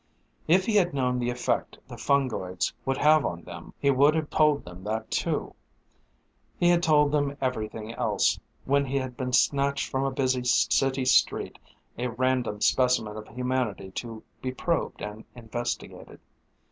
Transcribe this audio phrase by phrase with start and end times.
[0.47, 4.31] If he had known the effect the fungoids would have on them, he would have
[4.31, 5.53] told them that too.
[6.57, 11.05] He had told them everything else, when he had been snatched from a busy city
[11.05, 11.59] street,
[11.99, 16.19] a random specimen of humanity to be probed and investigated.